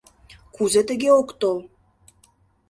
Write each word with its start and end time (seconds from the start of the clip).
—Кузе 0.55 0.81
тыге, 0.87 1.09
ок 1.19 1.29
тол? 1.39 1.57